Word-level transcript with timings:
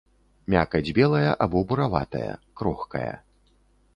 Мякаць 0.53 0.93
белая 0.99 1.33
або 1.45 1.61
бураватая, 1.71 2.31
крохкая. 2.61 3.13